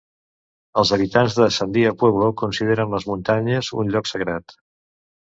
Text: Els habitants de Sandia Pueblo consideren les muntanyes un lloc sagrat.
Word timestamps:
Els 0.81 0.93
habitants 0.97 1.35
de 1.41 1.47
Sandia 1.59 1.93
Pueblo 2.01 2.31
consideren 2.45 2.97
les 2.99 3.09
muntanyes 3.13 3.73
un 3.81 3.97
lloc 3.97 4.15
sagrat. 4.17 4.61